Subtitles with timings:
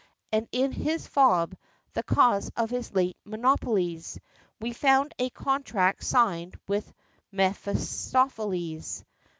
[0.31, 1.55] And in his fob,
[1.93, 4.19] the cause of late monopolies,
[4.59, 6.91] We found a contract signed with
[7.31, 9.05] Mephistopheles!